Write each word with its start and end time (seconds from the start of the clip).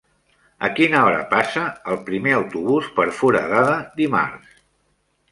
A 0.67 0.67
quina 0.77 1.01
hora 1.09 1.17
passa 1.33 1.65
el 1.95 1.99
primer 2.07 2.33
autobús 2.37 2.87
per 2.95 3.05
Foradada 3.19 3.75
dimarts? 4.01 4.57